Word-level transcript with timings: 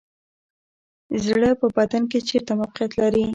زړه 1.25 1.49
په 1.59 1.67
بدن 1.77 2.03
کې 2.11 2.19
چیرته 2.27 2.51
موقعیت 2.59 2.91
لري 3.01 3.25